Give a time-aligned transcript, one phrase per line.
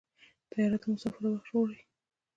[0.51, 1.79] طیاره د مسافرو وخت ژغوري.